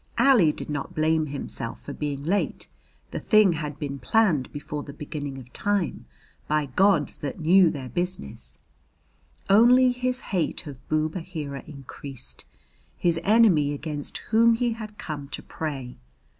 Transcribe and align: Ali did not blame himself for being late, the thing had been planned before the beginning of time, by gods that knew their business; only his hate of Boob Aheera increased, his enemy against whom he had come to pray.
Ali 0.17 0.51
did 0.51 0.67
not 0.67 0.95
blame 0.95 1.27
himself 1.27 1.79
for 1.79 1.93
being 1.93 2.23
late, 2.23 2.67
the 3.11 3.19
thing 3.19 3.53
had 3.53 3.77
been 3.77 3.99
planned 3.99 4.51
before 4.51 4.81
the 4.81 4.93
beginning 4.93 5.37
of 5.37 5.53
time, 5.53 6.07
by 6.47 6.65
gods 6.65 7.19
that 7.19 7.39
knew 7.39 7.69
their 7.69 7.87
business; 7.87 8.57
only 9.47 9.91
his 9.91 10.19
hate 10.33 10.65
of 10.65 10.89
Boob 10.89 11.13
Aheera 11.15 11.63
increased, 11.67 12.45
his 12.97 13.19
enemy 13.21 13.73
against 13.73 14.17
whom 14.33 14.55
he 14.55 14.73
had 14.73 14.97
come 14.97 15.27
to 15.27 15.43
pray. 15.43 15.99